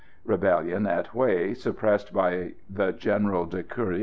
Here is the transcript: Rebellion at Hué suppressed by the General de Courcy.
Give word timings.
Rebellion 0.25 0.87
at 0.87 1.09
Hué 1.11 1.55
suppressed 1.55 2.11
by 2.11 2.53
the 2.67 2.91
General 2.91 3.45
de 3.45 3.61
Courcy. 3.61 3.99